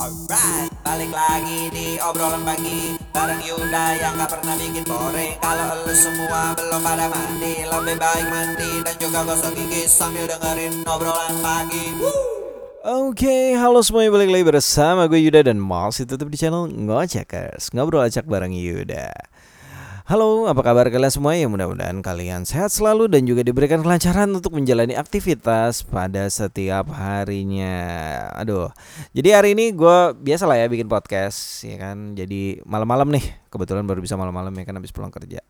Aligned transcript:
Alright, 0.00 0.72
balik 0.80 1.12
lagi 1.12 1.68
di 1.68 2.00
obrolan 2.00 2.40
pagi. 2.40 2.96
Bareng 3.12 3.36
Yuda 3.44 4.00
yang 4.00 4.16
gak 4.16 4.32
pernah 4.32 4.56
bikin 4.56 4.80
boring 4.88 5.36
Kalau 5.44 5.76
lu 5.84 5.92
semua 5.92 6.56
belum 6.56 6.80
pada 6.80 7.04
mandi 7.12 7.68
Lebih 7.68 8.00
baik 8.00 8.26
mandi 8.32 8.80
dan 8.80 8.96
juga 8.96 9.28
gosok 9.28 9.52
gigi 9.52 9.84
Sambil 9.84 10.24
dengerin 10.24 10.88
obrolan 10.88 11.36
pagi. 11.44 12.00
Oke, 12.80 13.52
halo 13.60 13.84
semuanya 13.84 14.08
balik 14.16 14.32
lagi 14.32 14.44
bersama 14.48 15.04
gue 15.04 15.20
Yuda 15.20 15.52
dan 15.52 15.60
masih 15.60 16.08
tetap 16.08 16.32
di 16.32 16.40
channel 16.40 16.64
Ngocakers 16.64 17.68
Ngobrol 17.76 18.00
acak 18.00 18.24
bareng 18.24 18.56
Yuda 18.56 19.12
Halo, 20.10 20.50
apa 20.50 20.58
kabar 20.66 20.90
kalian 20.90 21.06
semua? 21.06 21.38
Ya 21.38 21.46
mudah-mudahan 21.46 22.02
kalian 22.02 22.42
sehat 22.42 22.74
selalu 22.74 23.06
dan 23.06 23.30
juga 23.30 23.46
diberikan 23.46 23.78
kelancaran 23.78 24.26
untuk 24.34 24.58
menjalani 24.58 24.98
aktivitas 24.98 25.86
pada 25.86 26.26
setiap 26.26 26.90
harinya. 26.90 27.78
Aduh, 28.34 28.74
jadi 29.14 29.38
hari 29.38 29.54
ini 29.54 29.70
gue 29.70 29.98
biasa 30.18 30.50
lah 30.50 30.58
ya 30.58 30.66
bikin 30.66 30.90
podcast, 30.90 31.62
ya 31.62 31.78
kan. 31.78 32.18
Jadi 32.18 32.58
malam-malam 32.66 33.06
nih, 33.06 33.22
kebetulan 33.54 33.86
baru 33.86 34.02
bisa 34.02 34.18
malam-malam 34.18 34.50
ya 34.50 34.66
kan 34.66 34.74
habis 34.82 34.90
pulang 34.90 35.14
kerja. 35.14 35.46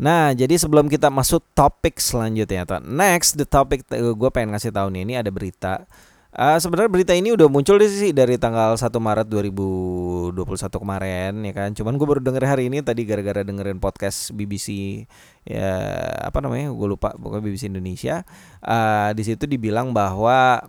Nah, 0.00 0.32
jadi 0.32 0.56
sebelum 0.56 0.88
kita 0.88 1.12
masuk 1.12 1.44
topik 1.52 2.00
selanjutnya 2.00 2.64
atau 2.64 2.80
next 2.80 3.36
the 3.36 3.44
topic 3.44 3.84
gue 3.92 4.30
pengen 4.32 4.56
ngasih 4.56 4.72
tahu 4.72 4.88
nih 4.88 5.04
ini 5.04 5.14
ada 5.20 5.28
berita 5.28 5.84
Uh, 6.32 6.56
sebenarnya 6.56 6.88
berita 6.88 7.12
ini 7.12 7.36
udah 7.36 7.44
muncul 7.44 7.76
sih 7.84 8.16
dari 8.16 8.40
tanggal 8.40 8.72
1 8.72 8.88
Maret 8.88 9.28
2021 9.28 10.32
kemarin 10.80 11.32
ya 11.44 11.52
kan. 11.52 11.76
Cuman 11.76 12.00
gue 12.00 12.06
baru 12.08 12.24
denger 12.24 12.48
hari 12.48 12.72
ini 12.72 12.80
tadi 12.80 13.04
gara-gara 13.04 13.44
dengerin 13.44 13.76
podcast 13.76 14.32
BBC 14.32 15.04
ya 15.44 15.76
apa 16.24 16.40
namanya? 16.40 16.72
Gue 16.72 16.96
lupa 16.96 17.12
pokoknya 17.20 17.44
BBC 17.44 17.68
Indonesia. 17.68 18.24
Uh, 18.64 19.12
di 19.12 19.28
situ 19.28 19.44
dibilang 19.44 19.92
bahwa 19.92 20.64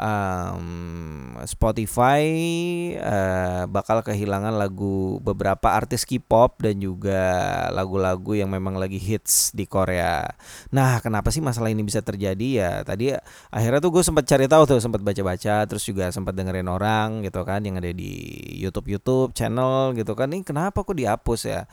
um, 0.00 1.36
Spotify 1.44 2.24
uh, 2.96 3.68
bakal 3.68 4.00
kehilangan 4.00 4.56
lagu 4.56 5.20
beberapa 5.20 5.76
artis 5.76 6.08
K-pop 6.08 6.64
dan 6.64 6.80
juga 6.80 7.20
lagu-lagu 7.70 8.32
yang 8.32 8.48
memang 8.48 8.80
lagi 8.80 8.96
hits 8.96 9.52
di 9.52 9.68
Korea. 9.68 10.24
Nah, 10.72 11.04
kenapa 11.04 11.28
sih 11.28 11.44
masalah 11.44 11.68
ini 11.68 11.84
bisa 11.84 12.00
terjadi 12.00 12.48
ya? 12.48 12.72
Tadi 12.82 13.12
akhirnya 13.52 13.80
tuh 13.84 13.92
gue 13.92 14.02
sempat 14.02 14.24
cari 14.24 14.48
tahu 14.48 14.64
tuh, 14.64 14.80
sempat 14.80 15.04
baca-baca, 15.04 15.68
terus 15.68 15.84
juga 15.84 16.08
sempat 16.08 16.32
dengerin 16.32 16.66
orang 16.66 17.20
gitu 17.20 17.44
kan 17.44 17.60
yang 17.60 17.76
ada 17.76 17.92
di 17.92 18.16
YouTube 18.56 18.88
YouTube 18.88 19.36
channel 19.36 19.92
gitu 19.94 20.16
kan. 20.16 20.32
Ini 20.32 20.42
kenapa 20.42 20.80
kok 20.80 20.96
dihapus 20.96 21.40
ya? 21.44 21.68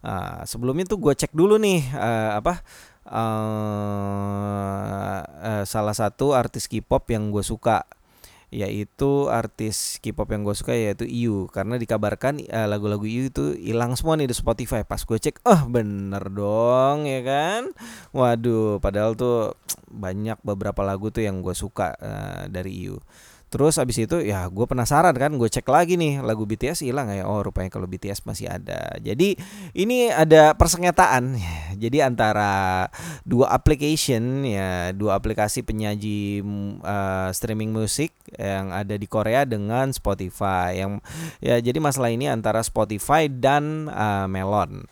Uh, 0.00 0.40
sebelumnya 0.48 0.88
tuh 0.88 0.96
gue 0.96 1.12
cek 1.12 1.36
dulu 1.36 1.60
nih 1.60 1.84
uh, 1.92 2.40
apa 2.40 2.64
uh, 3.10 3.66
salah 5.66 5.94
satu 5.94 6.32
artis 6.32 6.70
K-pop 6.70 7.10
yang 7.10 7.34
gue 7.34 7.42
suka 7.42 7.84
yaitu 8.50 9.30
artis 9.30 10.02
K-pop 10.02 10.26
yang 10.34 10.42
gue 10.42 10.58
suka 10.58 10.74
yaitu 10.74 11.06
IU. 11.06 11.46
Karena 11.54 11.78
dikabarkan 11.78 12.42
uh, 12.50 12.66
lagu-lagu 12.66 13.06
IU 13.06 13.30
itu 13.30 13.54
hilang 13.54 13.94
semua 13.94 14.18
nih 14.18 14.26
di 14.26 14.34
Spotify. 14.34 14.82
Pas 14.82 15.02
gue 15.02 15.18
cek 15.22 15.46
oh, 15.46 15.70
bener 15.70 16.26
dong 16.34 17.06
ya 17.06 17.22
kan? 17.22 17.70
Waduh 18.10 18.82
padahal 18.82 19.14
tuh 19.14 19.54
banyak 19.90 20.42
beberapa 20.42 20.82
lagu 20.82 21.14
tuh 21.14 21.22
yang 21.22 21.42
gue 21.42 21.54
suka 21.54 21.94
uh, 21.98 22.50
dari 22.50 22.90
IU 22.90 22.98
Terus 23.50 23.82
abis 23.82 24.06
itu 24.06 24.22
ya 24.22 24.46
gue 24.46 24.62
penasaran 24.62 25.10
kan 25.18 25.34
gue 25.34 25.50
cek 25.50 25.66
lagi 25.66 25.98
nih 25.98 26.22
lagu 26.22 26.46
BTS 26.46 26.86
hilang 26.86 27.10
ya? 27.10 27.26
Oh 27.26 27.42
rupanya 27.42 27.66
kalau 27.66 27.90
BTS 27.90 28.22
masih 28.22 28.46
ada. 28.46 28.94
Jadi 29.02 29.34
ini 29.74 30.06
ada 30.06 30.54
persengketaan 30.54 31.34
jadi 31.82 32.06
antara 32.06 32.86
dua 33.26 33.50
application 33.50 34.46
ya 34.46 34.94
dua 34.94 35.18
aplikasi 35.18 35.66
penyaji 35.66 36.46
uh, 36.86 37.34
streaming 37.34 37.74
musik 37.74 38.14
yang 38.38 38.70
ada 38.70 38.94
di 38.94 39.10
Korea 39.10 39.42
dengan 39.42 39.90
Spotify. 39.90 40.78
Yang 40.78 41.02
ya 41.42 41.58
jadi 41.58 41.82
masalah 41.82 42.14
ini 42.14 42.30
antara 42.30 42.62
Spotify 42.62 43.26
dan 43.26 43.90
uh, 43.90 44.30
Melon. 44.30 44.86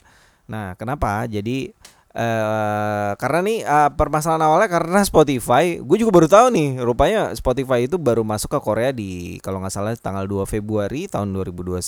Nah 0.51 0.75
kenapa? 0.75 1.31
Jadi 1.31 1.71
Uh, 2.19 3.15
karena 3.15 3.41
nih 3.47 3.59
uh, 3.63 3.95
permasalahan 3.95 4.43
awalnya 4.43 4.67
karena 4.67 5.07
Spotify, 5.07 5.79
gue 5.79 5.97
juga 6.03 6.11
baru 6.11 6.27
tahu 6.27 6.51
nih, 6.51 6.83
rupanya 6.83 7.31
Spotify 7.39 7.87
itu 7.87 7.95
baru 7.95 8.27
masuk 8.27 8.51
ke 8.51 8.59
Korea 8.59 8.91
di 8.91 9.39
kalau 9.39 9.63
nggak 9.63 9.71
salah 9.71 9.95
tanggal 9.95 10.27
2 10.27 10.43
Februari 10.51 11.07
tahun 11.07 11.31
2021. 11.31 11.79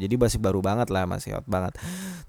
Jadi 0.00 0.14
masih 0.16 0.40
baru 0.40 0.64
banget 0.64 0.88
lah, 0.88 1.04
masih 1.04 1.36
hot 1.36 1.44
banget. 1.44 1.76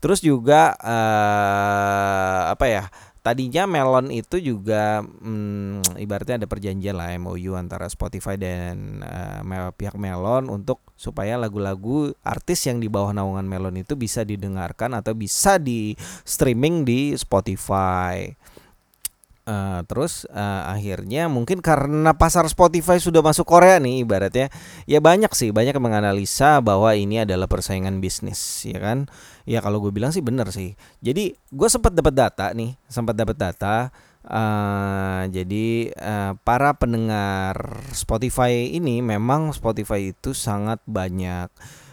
Terus 0.04 0.20
juga 0.20 0.76
uh, 0.84 2.52
apa 2.52 2.66
ya? 2.68 2.84
Tadinya 3.20 3.68
Melon 3.68 4.10
itu 4.10 4.40
juga 4.40 5.04
hmm, 5.04 6.00
ibaratnya 6.00 6.44
ada 6.44 6.48
perjanjian 6.48 6.96
lah 6.96 7.12
MOU 7.20 7.56
antara 7.56 7.86
Spotify 7.92 8.40
dan 8.40 9.04
uh, 9.04 9.72
pihak 9.76 10.00
Melon 10.00 10.48
untuk 10.48 10.80
supaya 11.00 11.36
lagu-lagu 11.40 12.12
artis 12.24 12.68
yang 12.68 12.80
di 12.80 12.88
bawah 12.88 13.12
naungan 13.16 13.48
Melon 13.48 13.80
itu 13.80 13.96
bisa 13.96 14.24
didengarkan 14.24 14.96
atau 14.96 15.16
bisa 15.16 15.60
di 15.60 15.96
streaming 16.24 16.84
di 16.88 17.16
Spotify. 17.16 18.32
Uh, 19.50 19.82
terus 19.90 20.30
uh, 20.30 20.70
akhirnya 20.70 21.26
mungkin 21.26 21.58
karena 21.66 22.14
pasar 22.14 22.46
Spotify 22.46 23.02
sudah 23.02 23.26
masuk 23.26 23.50
Korea 23.50 23.82
nih 23.82 24.06
ibaratnya 24.06 24.54
ya 24.86 25.02
banyak 25.02 25.34
sih 25.34 25.50
banyak 25.50 25.74
yang 25.74 25.86
menganalisa 25.90 26.62
bahwa 26.62 26.94
ini 26.94 27.26
adalah 27.26 27.50
persaingan 27.50 27.98
bisnis 27.98 28.38
ya 28.62 28.78
kan? 28.78 29.10
Ya 29.50 29.66
kalau 29.66 29.82
gue 29.82 29.90
bilang 29.90 30.14
sih 30.14 30.22
bener 30.22 30.54
sih. 30.54 30.78
Jadi 31.02 31.34
gue 31.34 31.66
sempat 31.66 31.98
dapat 31.98 32.14
data 32.14 32.54
nih 32.54 32.78
sempat 32.86 33.18
dapat 33.18 33.42
data 33.42 33.90
uh, 34.30 35.26
jadi 35.34 35.98
uh, 35.98 36.38
para 36.46 36.78
pendengar 36.78 37.82
Spotify 37.90 38.70
ini 38.70 39.02
memang 39.02 39.50
Spotify 39.50 40.14
itu 40.14 40.38
sangat 40.38 40.78
banyak 40.86 41.50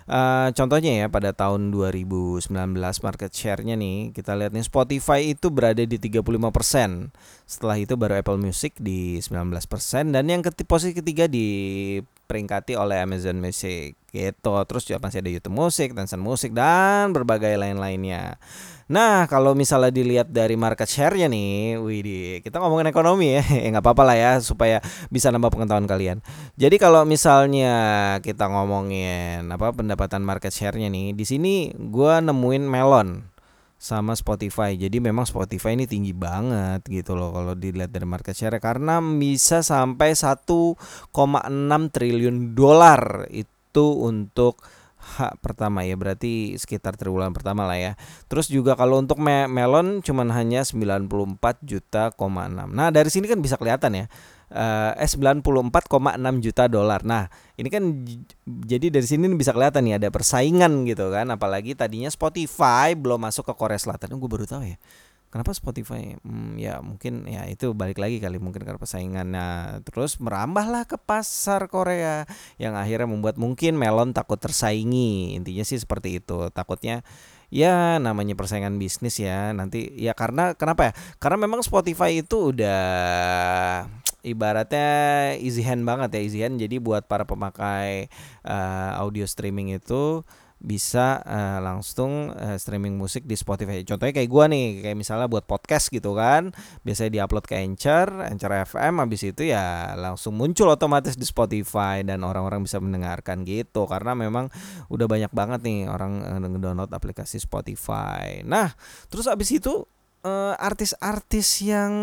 Uh, 0.07 0.55
contohnya 0.55 1.03
ya 1.03 1.07
pada 1.11 1.35
tahun 1.35 1.75
2019 1.75 2.47
market 2.79 3.31
share-nya 3.35 3.75
nih 3.75 4.15
kita 4.15 4.39
lihat 4.39 4.55
nih 4.55 4.63
Spotify 4.63 5.35
itu 5.35 5.51
berada 5.51 5.83
di 5.83 5.99
35%. 5.99 7.11
Setelah 7.43 7.77
itu 7.83 7.99
baru 7.99 8.23
Apple 8.23 8.39
Music 8.39 8.79
di 8.79 9.19
19% 9.19 10.15
dan 10.15 10.25
yang 10.31 10.47
ketiga 10.47 10.67
posisi 10.71 10.95
ketiga 10.95 11.27
di 11.27 11.47
peringkati 12.27 12.75
oleh 12.75 13.01
Amazon 13.01 13.39
Music 13.39 13.95
gitu. 14.11 14.55
Terus 14.67 14.83
juga 14.85 14.99
masih 15.01 15.23
ada 15.23 15.31
YouTube 15.31 15.57
Music, 15.57 15.95
Tencent 15.95 16.21
Music 16.21 16.51
dan 16.51 17.15
berbagai 17.15 17.55
lain-lainnya. 17.55 18.37
Nah, 18.87 19.27
kalau 19.27 19.59
misalnya 19.59 19.91
dilihat 19.91 20.31
dari 20.31 20.55
market 20.55 20.87
share-nya 20.87 21.27
nih, 21.27 21.75
wih, 21.83 22.39
kita 22.39 22.63
ngomongin 22.63 22.87
ekonomi 22.87 23.35
ya, 23.35 23.43
ya 23.67 23.69
nggak 23.75 23.83
apa-apa 23.83 24.03
lah 24.07 24.17
ya 24.19 24.33
supaya 24.39 24.79
bisa 25.11 25.35
nambah 25.35 25.51
pengetahuan 25.51 25.91
kalian. 25.91 26.23
Jadi 26.55 26.79
kalau 26.79 27.03
misalnya 27.03 27.75
kita 28.23 28.47
ngomongin 28.47 29.51
apa 29.51 29.75
pendapatan 29.75 30.23
market 30.23 30.55
share-nya 30.55 30.87
nih, 30.87 31.19
di 31.19 31.25
sini 31.27 31.55
gua 31.75 32.23
nemuin 32.23 32.63
Melon 32.63 33.36
sama 33.77 34.17
Spotify. 34.17 34.75
Jadi 34.75 34.99
memang 34.99 35.29
Spotify 35.29 35.77
ini 35.77 35.85
tinggi 35.85 36.17
banget 36.17 36.83
gitu 36.89 37.13
loh 37.13 37.31
kalau 37.33 37.53
dilihat 37.53 37.93
dari 37.93 38.09
market 38.09 38.33
share 38.33 38.57
karena 38.59 38.99
bisa 39.01 39.61
sampai 39.61 40.17
1,6 40.17 40.75
triliun 41.93 42.57
dolar 42.57 43.29
itu 43.31 43.87
untuk 44.01 44.59
hak 45.07 45.39
pertama 45.39 45.87
ya 45.87 45.95
berarti 45.95 46.59
sekitar 46.59 46.99
triwulan 46.99 47.31
pertama 47.31 47.63
lah 47.63 47.79
ya. 47.79 47.93
Terus 48.27 48.51
juga 48.51 48.75
kalau 48.75 48.99
untuk 48.99 49.23
me 49.23 49.47
melon 49.47 50.03
cuman 50.03 50.35
hanya 50.35 50.67
94 50.67 51.07
juta, 51.63 52.11
6. 52.11 52.75
Nah, 52.75 52.89
dari 52.91 53.07
sini 53.13 53.31
kan 53.31 53.39
bisa 53.39 53.55
kelihatan 53.55 53.95
ya. 53.95 54.07
Uh, 54.47 54.95
eh 54.95 55.11
94,6 55.11 55.43
juta 56.39 56.71
dolar. 56.71 57.03
Nah, 57.03 57.27
ini 57.59 57.67
kan 57.67 57.83
jadi 58.47 58.95
dari 58.95 59.03
sini 59.03 59.27
bisa 59.35 59.51
kelihatan 59.51 59.83
nih 59.83 59.99
ada 59.99 60.09
persaingan 60.15 60.87
gitu 60.87 61.11
kan. 61.11 61.27
Apalagi 61.35 61.75
tadinya 61.75 62.07
Spotify 62.07 62.95
belum 62.95 63.27
masuk 63.27 63.51
ke 63.51 63.55
Korea 63.59 63.79
Selatan. 63.79 64.15
Gue 64.15 64.31
baru 64.31 64.47
tahu 64.47 64.63
ya. 64.63 64.79
Kenapa 65.27 65.51
Spotify? 65.53 66.15
Hmm, 66.23 66.55
ya 66.57 66.79
mungkin 66.79 67.27
ya 67.27 67.45
itu 67.51 67.75
balik 67.75 67.99
lagi 67.99 68.23
kali 68.23 68.39
mungkin 68.39 68.63
karena 68.63 68.79
persaingan. 68.79 69.27
Nah 69.35 69.83
terus 69.83 70.23
merambahlah 70.23 70.87
ke 70.87 70.97
pasar 70.97 71.67
Korea 71.67 72.25
yang 72.57 72.79
akhirnya 72.79 73.11
membuat 73.11 73.37
mungkin 73.37 73.75
Melon 73.75 74.15
takut 74.15 74.39
tersaingi. 74.39 75.35
Intinya 75.35 75.67
sih 75.67 75.83
seperti 75.83 76.23
itu. 76.23 76.49
Takutnya 76.55 77.03
ya 77.51 77.99
namanya 77.99 78.39
persaingan 78.39 78.79
bisnis 78.79 79.19
ya. 79.19 79.51
Nanti 79.51 79.93
ya 79.99 80.15
karena 80.15 80.55
kenapa 80.55 80.89
ya? 80.89 80.93
Karena 81.19 81.43
memang 81.43 81.61
Spotify 81.67 82.23
itu 82.23 82.55
udah 82.55 82.81
ibaratnya 84.25 84.89
easy 85.41 85.61
hand 85.67 85.85
banget 85.85 86.17
ya 86.17 86.21
easy 86.23 86.41
hand 86.45 86.61
jadi 86.63 86.79
buat 86.79 87.11
para 87.11 87.25
pemakai 87.29 88.09
uh, 88.47 89.01
audio 89.01 89.29
streaming 89.29 89.75
itu 89.77 90.25
bisa 90.57 91.21
uh, 91.21 91.61
langsung 91.61 92.33
uh, 92.33 92.57
streaming 92.57 92.97
musik 92.97 93.29
di 93.29 93.37
Spotify. 93.37 93.85
Contohnya 93.85 94.17
kayak 94.17 94.31
gua 94.33 94.49
nih, 94.49 94.81
kayak 94.81 94.97
misalnya 94.97 95.29
buat 95.29 95.45
podcast 95.45 95.93
gitu 95.93 96.17
kan, 96.17 96.57
biasanya 96.81 97.13
diupload 97.13 97.45
ke 97.45 97.61
Anchor, 97.61 98.25
Anchor 98.25 98.53
FM, 98.65 99.05
habis 99.05 99.21
itu 99.21 99.53
ya 99.53 99.93
langsung 100.01 100.33
muncul 100.33 100.73
otomatis 100.73 101.15
di 101.21 101.29
Spotify 101.29 102.01
dan 102.01 102.25
orang-orang 102.25 102.65
bisa 102.65 102.81
mendengarkan 102.81 103.45
gitu. 103.45 103.85
Karena 103.85 104.17
memang 104.17 104.49
udah 104.89 105.07
banyak 105.07 105.33
banget 105.37 105.61
nih 105.61 105.93
orang 105.93 106.25
uh, 106.25 106.57
download 106.57 106.89
aplikasi 106.89 107.37
Spotify. 107.37 108.41
Nah, 108.41 108.73
terus 109.13 109.29
habis 109.29 109.53
itu 109.53 109.85
eh, 110.27 110.55
artis-artis 110.59 111.63
yang 111.63 111.95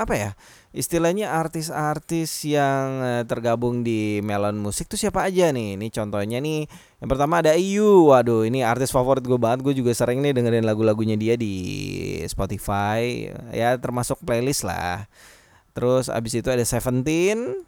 apa 0.00 0.14
ya 0.16 0.30
istilahnya 0.76 1.32
artis-artis 1.32 2.44
yang 2.44 3.00
eh, 3.00 3.22
tergabung 3.24 3.80
di 3.80 4.20
Melon 4.20 4.60
Musik 4.60 4.86
tuh 4.86 5.00
siapa 5.00 5.24
aja 5.24 5.48
nih? 5.48 5.80
Ini 5.80 5.86
contohnya 5.88 6.38
nih, 6.38 6.68
yang 7.00 7.08
pertama 7.08 7.40
ada 7.40 7.56
IU. 7.56 8.12
Waduh, 8.12 8.44
ini 8.44 8.60
artis 8.60 8.92
favorit 8.92 9.24
gue 9.24 9.38
banget. 9.40 9.64
Gue 9.64 9.74
juga 9.74 9.92
sering 9.96 10.20
nih 10.20 10.36
dengerin 10.36 10.68
lagu-lagunya 10.68 11.16
dia 11.16 11.34
di 11.34 11.54
Spotify. 12.28 13.32
Ya 13.50 13.74
termasuk 13.80 14.20
playlist 14.22 14.62
lah. 14.68 15.08
Terus 15.72 16.10
abis 16.10 16.38
itu 16.38 16.48
ada 16.50 16.64
Seventeen, 16.66 17.64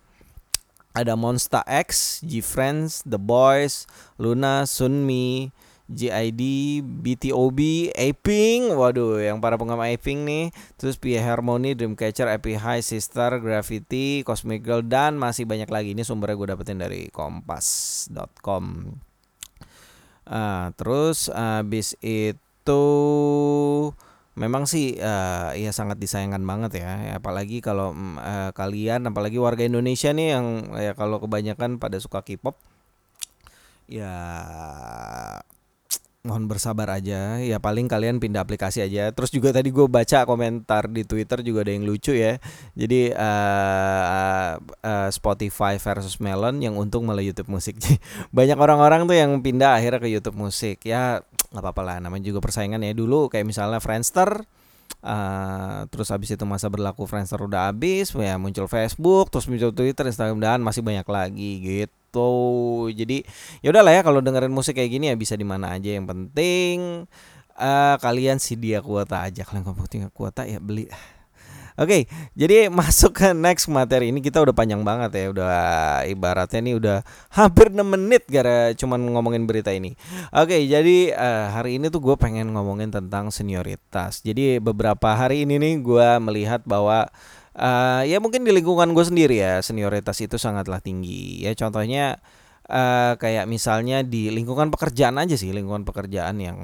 ada 0.93 1.15
Monsta 1.15 1.63
X, 1.67 2.21
G-Friends, 2.27 3.07
The 3.07 3.23
Boys, 3.23 3.87
Luna, 4.19 4.67
Sunmi, 4.67 5.55
JID, 5.91 6.43
BTOB, 6.87 7.91
Aping, 7.99 8.79
waduh 8.79 9.19
yang 9.19 9.43
para 9.43 9.59
penggemar 9.59 9.91
Aping 9.91 10.23
nih, 10.23 10.55
terus 10.79 10.95
Pia 10.95 11.19
Harmony, 11.19 11.75
Dreamcatcher, 11.75 12.31
Epi 12.31 12.55
High, 12.55 12.87
Sister, 12.87 13.43
Gravity, 13.43 14.23
Cosmic 14.23 14.63
Girl 14.63 14.87
dan 14.87 15.19
masih 15.19 15.51
banyak 15.51 15.67
lagi. 15.67 15.99
Ini 15.99 16.07
sumbernya 16.07 16.39
gue 16.39 16.49
dapetin 16.55 16.79
dari 16.79 17.11
kompas.com. 17.11 18.95
Uh, 20.31 20.71
terus 20.79 21.27
abis 21.35 21.99
itu 22.07 22.87
memang 24.39 24.63
sih 24.71 24.95
uh, 25.03 25.51
ya 25.59 25.75
sangat 25.75 25.99
disayangkan 25.99 26.47
banget 26.47 26.87
ya, 26.87 27.19
apalagi 27.19 27.59
kalau 27.59 27.91
uh, 27.99 28.55
kalian, 28.55 29.11
apalagi 29.11 29.43
warga 29.43 29.67
Indonesia 29.67 30.15
nih 30.15 30.39
yang 30.39 30.71
ya 30.79 30.95
kalau 30.95 31.19
kebanyakan 31.19 31.83
pada 31.83 31.99
suka 31.99 32.23
K-pop, 32.23 32.55
ya 33.91 34.15
mohon 36.21 36.45
bersabar 36.45 36.85
aja. 36.93 37.41
Ya 37.41 37.57
paling 37.57 37.89
kalian 37.89 38.21
pindah 38.21 38.45
aplikasi 38.45 38.85
aja. 38.85 39.09
Terus 39.13 39.33
juga 39.33 39.57
tadi 39.57 39.73
gue 39.73 39.89
baca 39.89 40.29
komentar 40.29 40.89
di 40.93 41.03
Twitter 41.09 41.41
juga 41.41 41.65
ada 41.65 41.73
yang 41.73 41.89
lucu 41.89 42.13
ya. 42.13 42.37
Jadi 42.77 43.13
uh, 43.17 44.61
uh, 44.61 45.09
Spotify 45.09 45.81
versus 45.81 46.21
Melon 46.21 46.61
yang 46.61 46.77
untung 46.77 47.09
malah 47.09 47.25
YouTube 47.25 47.49
musik 47.49 47.81
banyak 48.37 48.59
orang-orang 48.61 49.09
tuh 49.09 49.17
yang 49.17 49.41
pindah 49.41 49.81
akhirnya 49.81 50.01
ke 50.01 50.09
YouTube 50.13 50.37
musik 50.37 50.85
ya 50.85 51.25
nggak 51.51 51.63
apa-apa 51.65 51.83
lah. 51.83 51.97
Namanya 52.05 52.29
juga 52.29 52.45
persaingan 52.45 52.85
ya. 52.85 52.93
Dulu 52.93 53.33
kayak 53.33 53.49
misalnya 53.49 53.81
Friendster 53.81 54.45
Uh, 55.01 55.89
terus 55.89 56.13
habis 56.13 56.29
itu 56.29 56.45
masa 56.45 56.69
berlaku 56.69 57.09
Friendster 57.09 57.41
udah 57.41 57.73
habis 57.73 58.13
ya 58.13 58.37
muncul 58.37 58.69
Facebook 58.69 59.33
terus 59.33 59.49
muncul 59.49 59.73
Twitter 59.73 60.05
Instagram 60.05 60.43
dan 60.43 60.61
masih 60.61 60.85
banyak 60.85 61.07
lagi 61.09 61.51
gitu 61.63 62.00
gitu 62.11 62.91
jadi 62.91 63.23
ya 63.63 63.71
udahlah 63.71 63.95
ya 63.95 64.03
kalau 64.03 64.19
dengerin 64.19 64.51
musik 64.51 64.75
kayak 64.75 64.91
gini 64.91 65.07
ya 65.09 65.15
bisa 65.15 65.39
di 65.39 65.47
mana 65.47 65.79
aja 65.79 65.95
yang 65.95 66.11
penting 66.11 67.07
uh, 67.55 67.97
kalian 68.03 68.43
dia 68.59 68.83
kuota 68.83 69.23
aja 69.23 69.47
kalian 69.47 69.63
kalau 69.63 69.79
punya 69.79 70.11
kuota 70.11 70.43
ya 70.43 70.59
beli 70.59 70.91
Oke, 71.81 72.05
okay, 72.05 72.13
jadi 72.37 72.69
masuk 72.83 73.17
ke 73.17 73.33
next 73.33 73.65
materi 73.73 74.13
ini 74.13 74.21
kita 74.21 74.37
udah 74.45 74.53
panjang 74.53 74.85
banget 74.85 75.17
ya, 75.17 75.25
udah 75.33 75.55
ibaratnya 76.05 76.61
nih 76.61 76.75
udah 76.77 76.99
hampir 77.33 77.73
6 77.73 77.81
menit 77.81 78.29
gara 78.29 78.77
cuman 78.77 79.01
ngomongin 79.01 79.49
berita 79.49 79.73
ini. 79.73 79.97
Oke, 80.29 80.61
okay, 80.61 80.63
jadi 80.69 81.17
uh, 81.17 81.57
hari 81.57 81.81
ini 81.81 81.89
tuh 81.89 82.05
gue 82.05 82.21
pengen 82.21 82.53
ngomongin 82.53 82.93
tentang 82.93 83.33
senioritas. 83.33 84.21
Jadi 84.21 84.61
beberapa 84.61 85.17
hari 85.17 85.49
ini 85.49 85.57
nih 85.57 85.75
gue 85.81 86.09
melihat 86.21 86.61
bahwa 86.69 87.09
uh, 87.61 88.03
ya 88.09 88.19
mungkin 88.19 88.43
di 88.43 88.51
lingkungan 88.51 88.97
gue 88.97 89.05
sendiri 89.05 89.37
ya 89.37 89.61
senioritas 89.61 90.17
itu 90.25 90.41
sangatlah 90.41 90.81
tinggi. 90.81 91.45
Ya 91.45 91.53
contohnya 91.53 92.19
uh, 92.67 93.15
kayak 93.21 93.45
misalnya 93.47 94.01
di 94.01 94.33
lingkungan 94.33 94.73
pekerjaan 94.73 95.21
aja 95.21 95.37
sih 95.37 95.53
lingkungan 95.53 95.85
pekerjaan 95.85 96.41
yang 96.41 96.59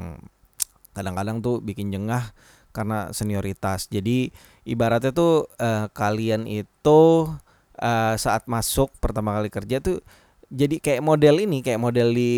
kadang-kadang 0.96 1.44
tuh 1.44 1.60
bikin 1.60 1.93
jengah 1.93 2.32
karena 2.72 3.12
senioritas. 3.12 3.93
Jadi 3.93 4.32
ibaratnya 4.64 5.12
tuh 5.12 5.52
uh, 5.60 5.93
kalian 5.93 6.48
itu 6.48 7.28
uh, 7.78 8.14
saat 8.16 8.48
masuk 8.48 8.88
pertama 8.98 9.37
kali 9.37 9.52
kerja 9.52 9.84
tuh 9.84 10.00
jadi 10.46 10.78
kayak 10.78 11.02
model 11.02 11.43
ini 11.43 11.58
kayak 11.58 11.82
model 11.82 12.14
di 12.14 12.31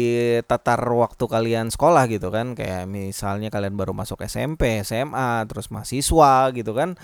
tatar 0.48 0.80
waktu 0.80 1.28
kalian 1.28 1.68
sekolah 1.68 2.08
gitu 2.08 2.32
kan. 2.32 2.56
Kayak 2.56 2.88
misalnya 2.88 3.52
kalian 3.52 3.76
baru 3.76 3.92
masuk 3.92 4.24
SMP 4.24 4.80
SMA 4.80 5.44
terus 5.46 5.68
mahasiswa 5.68 6.50
gitu 6.56 6.72
kan 6.72 6.96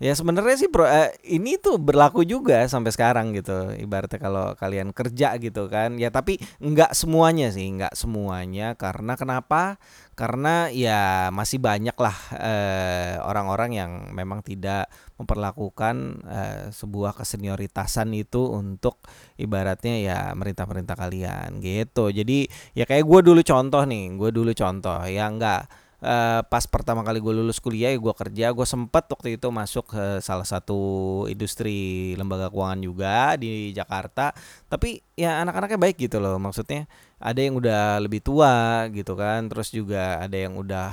Ya 0.00 0.16
sebenarnya 0.16 0.56
sih 0.56 0.72
bro, 0.72 0.88
eh, 0.88 1.12
ini 1.28 1.60
tuh 1.60 1.76
berlaku 1.76 2.24
juga 2.24 2.64
sampai 2.64 2.88
sekarang 2.88 3.36
gitu. 3.36 3.68
Ibaratnya 3.76 4.16
kalau 4.16 4.56
kalian 4.56 4.96
kerja 4.96 5.36
gitu 5.36 5.68
kan. 5.68 6.00
Ya 6.00 6.08
tapi 6.08 6.40
nggak 6.56 6.96
semuanya 6.96 7.52
sih, 7.52 7.68
nggak 7.68 7.92
semuanya. 7.92 8.80
Karena 8.80 9.12
kenapa? 9.20 9.76
Karena 10.16 10.72
ya 10.72 11.28
masih 11.28 11.60
banyak 11.60 11.92
lah 12.00 12.16
eh, 12.32 13.20
orang-orang 13.20 13.70
yang 13.76 13.92
memang 14.16 14.40
tidak 14.40 14.88
memperlakukan 15.20 16.24
eh, 16.24 16.62
sebuah 16.72 17.12
kesenioritasan 17.20 18.08
itu 18.16 18.56
untuk 18.56 19.04
ibaratnya 19.36 20.00
ya 20.00 20.18
merintah-merintah 20.32 20.96
kalian 20.96 21.60
gitu. 21.60 22.08
Jadi 22.08 22.48
ya 22.72 22.88
kayak 22.88 23.04
gue 23.04 23.20
dulu 23.20 23.40
contoh 23.44 23.84
nih, 23.84 24.16
gue 24.16 24.30
dulu 24.32 24.56
contoh 24.56 25.04
ya 25.04 25.28
nggak 25.28 25.89
uh, 26.00 26.40
pas 26.44 26.64
pertama 26.66 27.04
kali 27.04 27.20
gue 27.20 27.32
lulus 27.32 27.60
kuliah 27.62 27.92
gue 27.94 28.14
kerja. 28.16 28.52
Gue 28.52 28.66
sempet 28.68 29.04
waktu 29.08 29.36
itu 29.36 29.48
masuk 29.48 29.92
ke 29.92 30.04
salah 30.24 30.48
satu 30.48 31.24
industri 31.28 32.12
lembaga 32.16 32.48
keuangan 32.48 32.80
juga 32.80 33.36
di 33.36 33.72
Jakarta. 33.76 34.32
Tapi 34.68 35.00
ya 35.16 35.40
anak-anaknya 35.44 35.78
baik 35.78 35.96
gitu 36.00 36.18
loh. 36.18 36.36
Maksudnya 36.40 36.88
ada 37.20 37.40
yang 37.40 37.56
udah 37.60 38.00
lebih 38.00 38.20
tua 38.24 38.88
gitu 38.92 39.16
kan. 39.16 39.48
Terus 39.48 39.68
juga 39.72 40.20
ada 40.24 40.36
yang 40.36 40.56
udah 40.56 40.92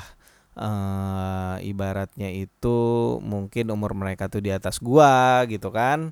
uh, 0.58 1.56
ibaratnya 1.64 2.30
itu 2.34 2.78
mungkin 3.24 3.72
umur 3.72 3.94
mereka 3.96 4.28
tuh 4.28 4.42
di 4.44 4.52
atas 4.52 4.82
gua 4.82 5.46
gitu 5.48 5.70
kan. 5.72 6.12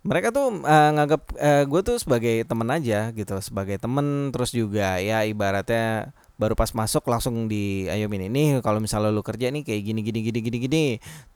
Mereka 0.00 0.32
tuh 0.32 0.64
uh, 0.64 0.90
nganggap 0.96 1.22
uh, 1.36 1.64
gue 1.68 1.80
tuh 1.84 2.00
sebagai 2.00 2.40
temen 2.48 2.68
aja 2.72 3.12
gitu 3.12 3.36
sebagai 3.44 3.76
temen. 3.76 4.32
Terus 4.32 4.50
juga 4.56 4.96
ya 4.96 5.28
ibaratnya 5.28 6.16
baru 6.40 6.56
pas 6.56 6.72
masuk 6.72 7.04
langsung 7.04 7.44
di 7.52 7.84
ayo 7.92 8.08
ini 8.08 8.64
kalau 8.64 8.80
misalnya 8.80 9.12
lu 9.12 9.20
kerja 9.20 9.52
nih 9.52 9.60
kayak 9.60 9.82
gini 9.84 10.00
gini 10.00 10.20
gini 10.24 10.38
gini 10.40 10.58
gini. 10.64 10.84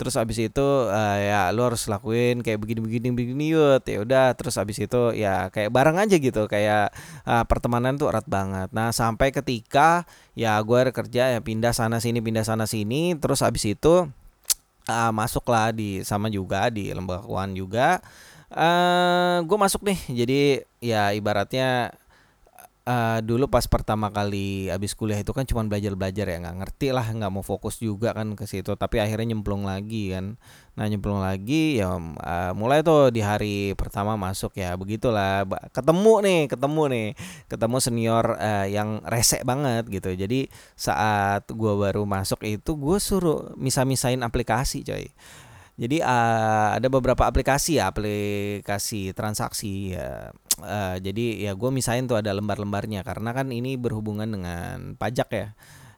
Terus 0.00 0.16
abis 0.16 0.40
itu 0.40 0.64
uh, 0.64 1.18
ya 1.20 1.52
lu 1.52 1.60
harus 1.68 1.84
lakuin 1.84 2.40
kayak 2.40 2.56
begini 2.56 2.80
begini 2.80 3.08
begini 3.12 3.44
yuk. 3.52 3.84
Ya 3.84 4.00
udah 4.00 4.26
terus 4.32 4.56
abis 4.56 4.80
itu 4.80 5.12
ya 5.12 5.52
kayak 5.52 5.68
bareng 5.68 6.00
aja 6.00 6.16
gitu 6.16 6.48
kayak 6.48 6.96
uh, 7.28 7.44
pertemanan 7.44 8.00
tuh 8.00 8.08
erat 8.08 8.24
banget. 8.24 8.72
Nah 8.72 8.88
sampai 8.96 9.28
ketika 9.28 10.08
ya 10.32 10.56
gue 10.64 10.80
kerja 10.88 11.36
ya 11.36 11.40
pindah 11.44 11.76
sana 11.76 12.00
sini 12.00 12.24
pindah 12.24 12.48
sana 12.48 12.64
sini 12.64 13.12
terus 13.20 13.44
abis 13.44 13.68
itu 13.68 14.08
uh, 14.88 15.12
masuklah 15.12 15.68
di 15.76 16.00
sama 16.00 16.32
juga 16.32 16.72
di 16.72 16.88
lembaga 16.96 17.28
keuangan 17.28 17.52
juga. 17.52 17.88
Uh, 18.54 19.42
gue 19.42 19.58
masuk 19.58 19.82
nih 19.82 19.98
jadi 20.24 20.40
ya 20.78 21.10
ibaratnya 21.10 21.90
uh, 22.84 23.18
dulu 23.24 23.48
pas 23.48 23.64
pertama 23.64 24.12
kali 24.12 24.68
abis 24.68 24.92
kuliah 24.96 25.18
itu 25.20 25.32
kan 25.32 25.44
cuma 25.48 25.64
belajar 25.64 25.96
belajar 25.96 26.28
ya 26.28 26.36
nggak 26.40 26.56
ngerti 26.64 26.88
lah 26.92 27.04
nggak 27.04 27.32
mau 27.32 27.44
fokus 27.44 27.80
juga 27.80 28.12
kan 28.12 28.36
ke 28.36 28.44
situ. 28.44 28.76
Tapi 28.76 29.00
akhirnya 29.00 29.34
nyemplung 29.34 29.64
lagi 29.64 30.12
kan. 30.12 30.36
Nah 30.74 30.86
nyemplung 30.88 31.20
lagi 31.22 31.80
ya 31.80 31.96
uh, 31.96 32.52
mulai 32.56 32.84
tuh 32.84 33.10
di 33.10 33.20
hari 33.24 33.72
pertama 33.76 34.16
masuk 34.16 34.56
ya 34.56 34.76
begitulah. 34.76 35.44
Ketemu 35.72 36.14
nih 36.24 36.40
ketemu 36.48 36.82
nih. 36.92 37.08
Ketemu 37.50 37.76
senior 37.80 38.24
uh, 38.36 38.66
yang 38.68 39.00
resek 39.08 39.42
banget 39.42 39.88
gitu. 39.88 40.12
Jadi 40.14 40.48
saat 40.76 41.48
gua 41.52 41.76
baru 41.76 42.04
masuk 42.04 42.44
itu 42.46 42.76
gue 42.76 42.98
suruh 43.00 43.52
misa-misain 43.56 44.20
aplikasi 44.20 44.84
coy. 44.84 45.08
Jadi 45.74 45.98
uh, 45.98 46.78
ada 46.78 46.86
beberapa 46.86 47.26
aplikasi 47.26 47.82
ya, 47.82 47.90
aplikasi 47.90 49.10
transaksi 49.10 49.98
ya. 49.98 50.30
Uh, 50.60 50.96
jadi 51.02 51.50
ya 51.50 51.52
gue 51.58 51.70
misain 51.74 52.06
tuh 52.06 52.20
ada 52.20 52.30
lembar-lembarnya. 52.34 53.02
Karena 53.02 53.34
kan 53.34 53.50
ini 53.50 53.74
berhubungan 53.74 54.28
dengan 54.28 54.94
pajak 54.94 55.28
ya. 55.32 55.48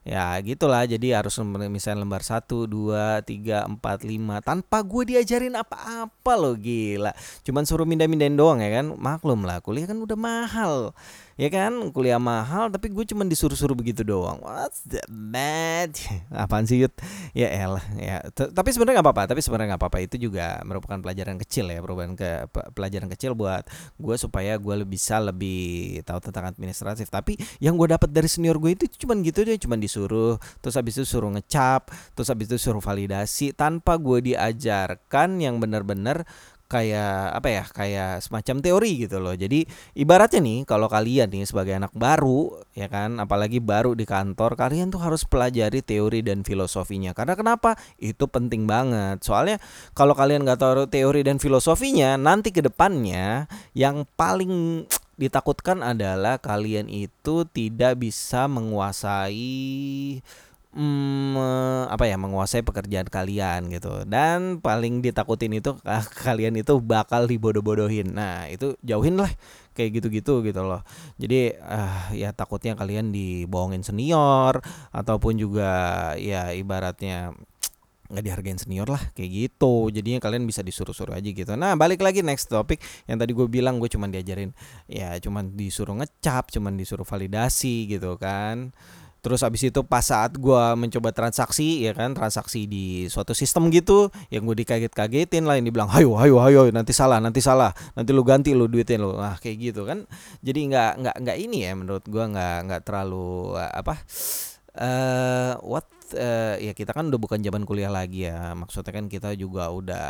Ya 0.06 0.38
gitulah. 0.38 0.86
Jadi 0.86 1.10
harus 1.12 1.34
misalnya 1.66 2.06
lembar 2.06 2.22
1, 2.22 2.46
2, 2.46 3.26
3, 3.26 3.66
4, 3.66 3.82
5 3.82 4.46
Tanpa 4.46 4.78
gue 4.86 5.02
diajarin 5.16 5.58
apa-apa 5.58 6.32
loh 6.38 6.54
gila. 6.54 7.10
Cuman 7.42 7.66
suruh 7.66 7.84
mindah-mindahin 7.84 8.38
doang 8.38 8.62
ya 8.62 8.70
kan? 8.80 8.94
Maklum 8.94 9.42
lah 9.42 9.58
kuliah 9.58 9.90
kan 9.90 9.98
udah 9.98 10.14
mahal 10.14 10.94
ya 11.38 11.48
kan? 11.52 11.72
Kuliah 11.94 12.18
mahal 12.18 12.68
tapi 12.74 12.90
gue 12.90 13.06
cuma 13.06 13.22
disuruh-suruh 13.22 13.78
begitu 13.78 14.02
doang. 14.02 14.42
What's 14.42 14.82
the 14.82 15.00
bad 15.06 15.94
apaan 16.42 16.66
sih 16.66 16.82
Yud? 16.82 16.92
Ya 17.30 17.46
elah 17.52 17.84
ya. 17.94 18.26
Tapi 18.34 18.68
sebenarnya 18.74 18.98
nggak 18.98 19.06
apa-apa 19.06 19.22
tapi 19.30 19.40
sebenarnya 19.44 19.76
nggak 19.76 19.82
apa-apa. 19.86 19.98
Itu 20.02 20.18
juga 20.18 20.58
merupakan 20.66 20.98
pelajaran 20.98 21.38
kecil 21.38 21.70
ya 21.70 21.78
merupakan 21.78 22.10
ke 22.18 22.30
pelajaran 22.74 23.06
kecil 23.12 23.38
buat 23.38 23.62
gue 24.02 24.16
supaya 24.18 24.58
gue 24.58 24.74
lebih 24.82 24.96
bisa 24.96 25.20
lebih 25.20 26.00
tahu 26.08 26.18
tentang 26.24 26.48
administratif. 26.48 27.12
Tapi 27.12 27.36
yang 27.60 27.76
gue 27.76 27.92
dapat 27.92 28.08
dari 28.08 28.26
senior 28.32 28.56
gue 28.56 28.72
itu 28.72 28.88
cuma 29.04 29.12
gitu 29.20 29.44
deh 29.44 29.60
cuma 29.60 29.76
disuruh 29.76 30.40
terus 30.64 30.74
habis 30.80 30.96
itu 30.96 31.04
suruh 31.04 31.28
ngecap 31.36 31.92
terus 32.16 32.32
habis 32.32 32.48
itu 32.48 32.56
suruh 32.56 32.80
validasi 32.80 33.52
tanpa 33.52 34.00
gue 34.00 34.32
diajarkan 34.32 35.36
yang 35.36 35.60
benar-benar 35.60 36.24
kayak 36.66 37.38
apa 37.38 37.48
ya 37.48 37.64
kayak 37.70 38.12
semacam 38.22 38.56
teori 38.58 38.92
gitu 39.06 39.22
loh. 39.22 39.34
Jadi 39.34 39.62
ibaratnya 39.94 40.42
nih 40.42 40.58
kalau 40.66 40.90
kalian 40.90 41.30
nih 41.30 41.46
sebagai 41.46 41.78
anak 41.78 41.94
baru 41.94 42.58
ya 42.74 42.90
kan 42.90 43.22
apalagi 43.22 43.62
baru 43.62 43.94
di 43.94 44.02
kantor 44.02 44.58
kalian 44.58 44.90
tuh 44.90 45.02
harus 45.02 45.22
pelajari 45.22 45.80
teori 45.82 46.26
dan 46.26 46.42
filosofinya. 46.42 47.14
Karena 47.14 47.38
kenapa? 47.38 47.78
Itu 47.98 48.26
penting 48.26 48.66
banget. 48.66 49.22
Soalnya 49.22 49.62
kalau 49.94 50.18
kalian 50.18 50.42
nggak 50.42 50.58
tahu 50.58 50.86
teori 50.90 51.22
dan 51.22 51.38
filosofinya 51.38 52.18
nanti 52.18 52.50
ke 52.50 52.60
depannya 52.60 53.46
yang 53.72 54.02
paling 54.18 54.84
ditakutkan 55.16 55.80
adalah 55.80 56.36
kalian 56.36 56.92
itu 56.92 57.48
tidak 57.48 57.96
bisa 57.96 58.44
menguasai 58.52 60.20
hmm, 60.74 61.86
apa 61.92 62.04
ya 62.08 62.16
menguasai 62.18 62.66
pekerjaan 62.66 63.06
kalian 63.06 63.70
gitu. 63.70 64.02
Dan 64.08 64.58
paling 64.58 65.04
ditakutin 65.04 65.54
itu 65.54 65.78
ah, 65.86 66.02
kalian 66.26 66.58
itu 66.58 66.80
bakal 66.82 67.28
dibodoh-bodohin. 67.30 68.16
Nah 68.16 68.50
itu 68.50 68.74
jauhin 68.82 69.20
lah 69.20 69.30
kayak 69.76 70.00
gitu-gitu 70.00 70.40
gitu 70.42 70.62
loh. 70.64 70.82
Jadi 71.20 71.54
uh, 71.60 72.10
ya 72.16 72.32
takutnya 72.32 72.74
kalian 72.74 73.12
dibohongin 73.12 73.84
senior 73.84 74.58
ataupun 74.90 75.36
juga 75.36 75.70
ya 76.16 76.50
ibaratnya 76.56 77.36
nggak 78.06 78.22
dihargain 78.22 78.58
senior 78.58 78.88
lah 78.88 79.02
kayak 79.12 79.30
gitu. 79.30 79.90
Jadinya 79.90 80.22
kalian 80.22 80.46
bisa 80.46 80.62
disuruh-suruh 80.62 81.12
aja 81.18 81.28
gitu. 81.28 81.52
Nah 81.58 81.74
balik 81.74 82.00
lagi 82.00 82.22
next 82.22 82.48
topik 82.48 82.80
yang 83.10 83.18
tadi 83.20 83.34
gue 83.34 83.46
bilang 83.50 83.82
gue 83.82 83.90
cuman 83.90 84.08
diajarin 84.08 84.54
ya 84.86 85.18
cuman 85.18 85.54
disuruh 85.58 85.98
ngecap 85.98 86.54
cuman 86.54 86.78
disuruh 86.78 87.04
validasi 87.04 87.90
gitu 87.90 88.14
kan 88.16 88.72
Terus 89.26 89.42
abis 89.42 89.74
itu 89.74 89.82
pas 89.82 90.06
saat 90.06 90.38
gue 90.38 90.62
mencoba 90.78 91.10
transaksi 91.10 91.82
ya 91.82 91.90
kan 91.98 92.14
transaksi 92.14 92.70
di 92.70 93.10
suatu 93.10 93.34
sistem 93.34 93.74
gitu 93.74 94.06
yang 94.30 94.46
gue 94.46 94.62
dikaget-kagetin 94.62 95.42
lah 95.42 95.58
yang 95.58 95.66
dibilang 95.66 95.90
hayo 95.90 96.14
hayo 96.14 96.38
hayo 96.38 96.70
nanti 96.70 96.94
salah 96.94 97.18
nanti 97.18 97.42
salah 97.42 97.74
nanti 97.98 98.14
lu 98.14 98.22
ganti 98.22 98.54
lu 98.54 98.70
duitin 98.70 99.02
lu. 99.02 99.18
Nah 99.18 99.34
kayak 99.42 99.74
gitu 99.74 99.82
kan. 99.82 100.06
Jadi 100.46 100.70
nggak 100.70 100.92
nggak 101.02 101.16
nggak 101.26 101.36
ini 101.42 101.66
ya 101.66 101.74
menurut 101.74 102.06
gue 102.06 102.22
nggak 102.22 102.56
nggak 102.70 102.82
terlalu 102.86 103.58
apa 103.58 103.98
uh, 104.78 105.58
what 105.66 105.90
uh, 106.14 106.54
ya 106.60 106.70
kita 106.76 106.94
kan 106.94 107.10
udah 107.10 107.18
bukan 107.18 107.42
zaman 107.42 107.66
kuliah 107.66 107.90
lagi 107.90 108.28
ya. 108.28 108.54
Maksudnya 108.54 108.92
kan 108.94 109.10
kita 109.10 109.34
juga 109.34 109.72
udah 109.72 110.08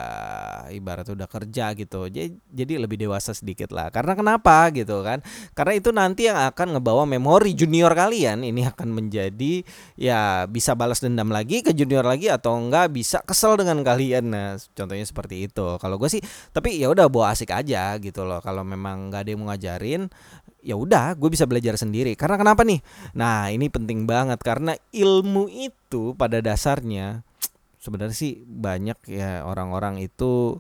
ibarat 0.75 1.09
udah 1.09 1.25
kerja 1.25 1.73
gitu. 1.73 2.11
Jadi 2.11 2.37
jadi 2.53 2.83
lebih 2.83 3.01
dewasa 3.01 3.33
sedikit 3.33 3.73
lah. 3.73 3.89
Karena 3.89 4.13
kenapa 4.13 4.69
gitu 4.75 5.01
kan? 5.01 5.25
Karena 5.57 5.73
itu 5.79 5.95
nanti 5.95 6.29
yang 6.29 6.37
akan 6.37 6.77
ngebawa 6.77 7.09
memori 7.09 7.57
junior 7.57 7.95
kalian. 7.97 8.45
Ini 8.45 8.75
akan 8.77 8.89
menjadi 8.93 9.65
ya 9.97 10.45
bisa 10.51 10.77
balas 10.77 11.01
dendam 11.01 11.33
lagi 11.33 11.65
ke 11.65 11.73
junior 11.73 12.05
lagi 12.05 12.29
atau 12.29 12.59
enggak 12.59 12.93
bisa 12.93 13.23
kesel 13.25 13.57
dengan 13.57 13.81
kalian. 13.81 14.29
Nah 14.29 14.61
contohnya 14.77 15.07
seperti 15.07 15.49
itu. 15.49 15.79
Kalau 15.81 15.97
gue 15.97 16.11
sih 16.11 16.21
tapi 16.53 16.77
ya 16.77 16.93
udah 16.93 17.09
bawa 17.09 17.33
asik 17.33 17.55
aja 17.55 17.97
gitu 18.03 18.27
loh. 18.27 18.43
Kalau 18.45 18.67
memang 18.67 19.09
nggak 19.09 19.21
ada 19.23 19.31
yang 19.31 19.41
mau 19.41 19.49
ngajarin 19.55 20.11
ya 20.67 20.75
udah 20.75 21.15
gue 21.15 21.31
bisa 21.31 21.47
belajar 21.47 21.79
sendiri. 21.79 22.19
Karena 22.19 22.35
kenapa 22.35 22.67
nih? 22.67 22.83
Nah 23.15 23.55
ini 23.55 23.71
penting 23.71 24.03
banget 24.11 24.43
karena 24.43 24.75
ilmu 24.91 25.47
itu 25.47 26.19
pada 26.19 26.43
dasarnya 26.43 27.23
sebenarnya 27.79 28.19
sih 28.19 28.43
banyak 28.43 28.99
ya 29.07 29.47
orang-orang 29.47 30.03
itu 30.03 30.59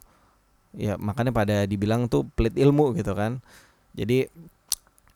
ya 0.78 0.94
makanya 0.94 1.34
pada 1.34 1.66
dibilang 1.66 2.06
tuh 2.06 2.30
pelit 2.38 2.54
ilmu 2.54 2.94
gitu 2.94 3.18
kan. 3.18 3.42
Jadi 3.98 4.30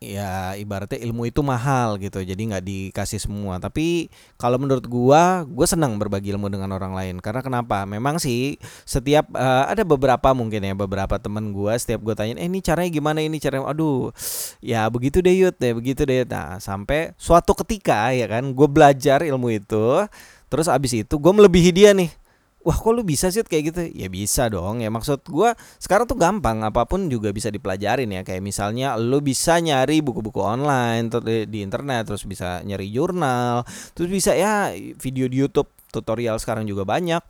ya 0.01 0.57
ibaratnya 0.57 0.97
ilmu 0.97 1.29
itu 1.29 1.45
mahal 1.45 2.01
gitu 2.01 2.25
jadi 2.25 2.41
nggak 2.41 2.65
dikasih 2.65 3.21
semua. 3.21 3.61
Tapi 3.61 4.09
kalau 4.35 4.57
menurut 4.57 4.81
gua 4.89 5.45
gua 5.45 5.69
senang 5.69 6.01
berbagi 6.01 6.33
ilmu 6.33 6.49
dengan 6.49 6.73
orang 6.73 6.97
lain. 6.97 7.15
Karena 7.21 7.45
kenapa? 7.45 7.85
Memang 7.85 8.17
sih 8.17 8.57
setiap 8.83 9.29
uh, 9.37 9.69
ada 9.69 9.85
beberapa 9.85 10.33
mungkin 10.33 10.65
ya 10.65 10.73
beberapa 10.73 11.21
temen 11.21 11.53
gua 11.53 11.77
setiap 11.77 12.01
gua 12.01 12.17
tanya 12.17 12.41
eh 12.41 12.49
ini 12.49 12.59
caranya 12.65 12.89
gimana 12.89 13.21
ini 13.21 13.37
caranya? 13.37 13.69
Aduh 13.69 14.09
ya 14.59 14.89
begitu 14.89 15.21
deh 15.21 15.37
yud 15.37 15.55
ya 15.61 15.71
begitu 15.77 16.01
deh. 16.03 16.25
Nah 16.25 16.57
sampai 16.57 17.13
suatu 17.21 17.53
ketika 17.53 18.09
ya 18.11 18.25
kan 18.25 18.43
gua 18.57 18.65
belajar 18.65 19.21
ilmu 19.21 19.53
itu 19.53 20.09
terus 20.51 20.67
abis 20.67 21.07
itu 21.07 21.15
gue 21.15 21.31
melebihi 21.31 21.71
dia 21.71 21.95
nih 21.95 22.11
wah 22.61 22.77
kok 22.77 22.93
lu 22.93 23.01
bisa 23.01 23.33
sih 23.33 23.41
kayak 23.41 23.63
gitu? 23.73 23.81
Ya 23.93 24.07
bisa 24.07 24.47
dong. 24.47 24.81
Ya 24.81 24.89
maksud 24.93 25.25
gua 25.29 25.57
sekarang 25.81 26.05
tuh 26.05 26.17
gampang. 26.17 26.61
Apa 26.61 26.85
pun 26.85 27.09
juga 27.09 27.33
bisa 27.33 27.49
dipelajarin 27.49 28.09
ya. 28.09 28.21
Kayak 28.21 28.45
misalnya 28.45 28.97
lu 28.97 29.21
bisa 29.21 29.57
nyari 29.57 29.99
buku-buku 29.99 30.39
online 30.41 31.09
di 31.49 31.59
internet 31.65 32.09
terus 32.09 32.23
bisa 32.25 32.61
nyari 32.61 32.87
jurnal 32.93 33.65
terus 33.97 34.09
bisa 34.09 34.37
ya 34.37 34.71
video 34.97 35.25
di 35.25 35.41
YouTube 35.41 35.69
tutorial 35.89 36.37
sekarang 36.37 36.69
juga 36.69 36.85
banyak. 36.85 37.21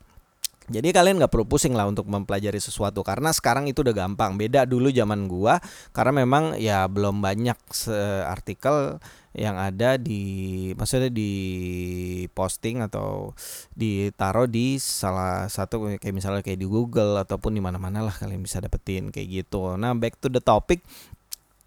Jadi 0.71 0.95
kalian 0.95 1.19
nggak 1.19 1.33
perlu 1.35 1.43
pusing 1.43 1.75
lah 1.75 1.83
untuk 1.83 2.07
mempelajari 2.07 2.61
sesuatu 2.61 3.03
karena 3.03 3.35
sekarang 3.35 3.67
itu 3.67 3.83
udah 3.83 3.91
gampang. 3.91 4.39
Beda 4.39 4.63
dulu 4.63 4.88
zaman 4.88 5.27
gua 5.27 5.59
karena 5.91 6.23
memang 6.23 6.55
ya 6.55 6.88
belum 6.88 7.19
banyak 7.19 7.59
artikel 8.23 9.01
yang 9.31 9.55
ada 9.55 9.95
di 9.95 10.23
maksudnya 10.75 11.07
di 11.07 11.31
posting 12.35 12.83
atau 12.83 13.31
ditaruh 13.71 14.47
di 14.47 14.75
salah 14.75 15.47
satu 15.47 15.95
kayak 15.95 16.11
misalnya 16.11 16.43
kayak 16.43 16.59
di 16.59 16.67
Google 16.67 17.15
ataupun 17.23 17.55
di 17.55 17.63
mana-mana 17.63 18.03
lah 18.03 18.15
kalian 18.15 18.43
bisa 18.43 18.59
dapetin 18.59 19.07
kayak 19.07 19.47
gitu. 19.47 19.79
Nah, 19.79 19.95
back 19.95 20.19
to 20.19 20.27
the 20.27 20.43
topic. 20.43 20.83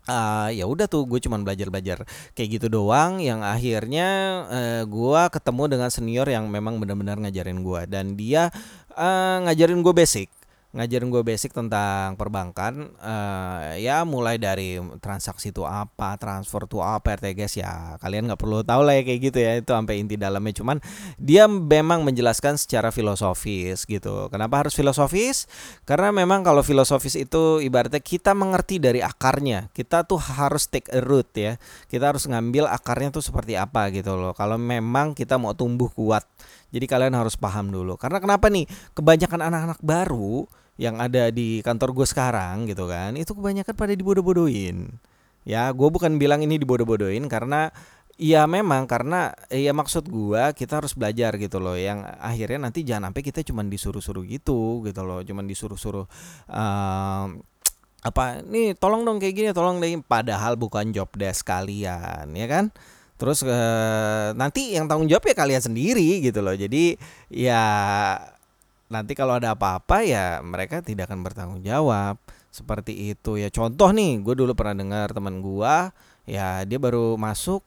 Uh, 0.04 0.52
ya 0.52 0.68
udah 0.68 0.85
tuh 0.85 1.09
gue 1.09 1.16
cuman 1.16 1.49
belajar 1.49 1.73
belajar 1.73 1.99
kayak 2.37 2.61
gitu 2.61 2.66
doang. 2.68 3.25
Yang 3.25 3.40
akhirnya 3.49 4.09
uh, 4.52 4.83
gue 4.85 5.23
ketemu 5.33 5.62
dengan 5.64 5.88
senior 5.88 6.28
yang 6.28 6.44
memang 6.52 6.76
benar-benar 6.76 7.16
ngajarin 7.16 7.64
gue 7.64 7.80
dan 7.88 8.12
dia 8.12 8.52
uh, 8.92 9.40
ngajarin 9.49 9.80
gue 9.80 9.94
basic 9.97 10.28
ngajarin 10.75 11.07
gue 11.07 11.23
basic 11.23 11.54
tentang 11.54 12.19
perbankan 12.19 12.90
uh, 12.99 13.78
ya 13.78 14.02
mulai 14.02 14.43
dari 14.43 14.83
transaksi 14.99 15.54
itu 15.54 15.62
apa 15.62 16.19
transfer 16.19 16.66
itu 16.66 16.83
apa 16.83 17.14
RTGS 17.14 17.62
ya 17.62 17.95
kalian 18.02 18.26
nggak 18.26 18.43
perlu 18.43 18.66
tahu 18.66 18.83
lah 18.83 18.99
ya 18.99 19.07
kayak 19.07 19.21
gitu 19.23 19.38
ya 19.38 19.52
itu 19.62 19.71
sampai 19.71 20.02
inti 20.02 20.19
dalamnya. 20.19 20.54
Cuman 20.59 20.83
dia 21.14 21.47
memang 21.47 22.02
menjelaskan 22.02 22.59
secara 22.59 22.90
filosofis 22.90 23.87
gitu. 23.87 24.26
Kenapa 24.35 24.66
harus 24.66 24.75
filosofis? 24.75 25.47
Karena 25.87 26.11
memang 26.11 26.43
kalau 26.43 26.66
filosofis 26.66 27.14
itu 27.14 27.62
ibaratnya 27.62 28.02
kita 28.02 28.35
mengerti 28.35 28.83
dari 28.83 28.99
akarnya. 28.99 29.71
Kita 29.71 30.02
tuh 30.02 30.19
harus 30.19 30.66
take 30.66 30.90
a 30.90 30.99
root 30.99 31.31
ya. 31.38 31.54
Kita 31.87 32.11
harus 32.11 32.26
ngambil 32.26 32.66
akarnya 32.66 33.14
tuh 33.14 33.23
seperti 33.23 33.54
apa 33.54 33.95
gitu 33.95 34.19
loh. 34.19 34.35
Kalau 34.35 34.59
memang 34.59 35.14
kita 35.14 35.38
mau 35.38 35.54
tumbuh 35.54 35.87
kuat 35.87 36.26
jadi 36.75 36.90
kalian 36.90 37.14
harus 37.14 37.38
paham 37.38 37.71
dulu. 37.71 37.95
Karena 37.95 38.19
kenapa 38.19 38.50
nih? 38.50 38.66
Kebanyakan 38.99 39.47
anak-anak 39.47 39.78
baru 39.78 40.50
yang 40.75 40.99
ada 40.99 41.31
di 41.31 41.62
kantor 41.62 41.95
gue 41.95 42.07
sekarang 42.07 42.66
gitu 42.66 42.90
kan 42.90 43.14
itu 43.14 43.31
kebanyakan 43.31 43.75
pada 43.75 43.93
dibodoh-bodohin. 43.95 44.99
Ya 45.45 45.69
gue 45.71 45.88
bukan 45.93 46.16
bilang 46.16 46.40
ini 46.40 46.57
dibodoh-bodohin 46.59 47.28
karena 47.31 47.71
ya 48.14 48.47
memang 48.47 48.87
karena 48.87 49.35
ya 49.50 49.75
maksud 49.75 50.07
gue 50.07 50.43
kita 50.54 50.78
harus 50.83 50.95
belajar 50.95 51.35
gitu 51.37 51.59
loh 51.59 51.75
yang 51.75 52.07
akhirnya 52.23 52.71
nanti 52.71 52.87
jangan 52.87 53.11
sampai 53.11 53.23
kita 53.26 53.43
cuma 53.43 53.66
disuruh-suruh 53.66 54.23
gitu 54.31 54.87
gitu 54.87 55.02
loh 55.02 55.19
cuma 55.26 55.43
disuruh-suruh 55.43 56.07
um, 56.47 57.43
apa 58.04 58.45
nih 58.45 58.76
tolong 58.76 59.02
dong 59.02 59.16
kayak 59.16 59.35
gini 59.35 59.49
tolong 59.57 59.81
deh. 59.81 59.97
Padahal 60.04 60.61
bukan 60.61 60.93
job 60.93 61.09
desk 61.16 61.49
kalian 61.49 62.37
ya 62.37 62.47
kan? 62.47 62.69
Terus 63.16 63.40
uh, 63.49 64.37
nanti 64.37 64.76
yang 64.76 64.85
tanggung 64.85 65.09
jawab 65.09 65.25
ya 65.25 65.35
kalian 65.35 65.62
sendiri 65.64 66.21
gitu 66.21 66.45
loh. 66.45 66.52
Jadi 66.52 67.00
ya 67.33 67.64
nanti 68.88 69.12
kalau 69.17 69.41
ada 69.41 69.57
apa-apa 69.57 70.05
ya 70.05 70.41
mereka 70.45 70.81
tidak 70.85 71.11
akan 71.11 71.21
bertanggung 71.25 71.62
jawab. 71.64 72.21
Seperti 72.55 73.11
itu. 73.11 73.35
Ya 73.35 73.50
contoh 73.50 73.91
nih 73.91 74.23
gue 74.23 74.35
dulu 74.38 74.55
pernah 74.55 74.79
dengar 74.79 75.11
teman 75.11 75.43
gue 75.43 75.75
ya 76.25 76.62
dia 76.62 76.79
baru 76.79 77.19
masuk 77.19 77.67